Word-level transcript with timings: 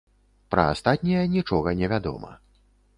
Пра 0.53 0.63
астатнія 0.77 1.21
нічога 1.37 1.77
не 1.83 1.95
вядома. 1.95 2.37